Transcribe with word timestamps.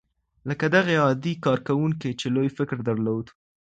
لکه 0.49 0.65
دغې 0.75 0.95
عادي 1.03 1.33
کارکوونکې 1.45 2.11
چې 2.19 2.27
لوی 2.35 2.49
فکر 2.57 2.77
درلود. 2.87 3.27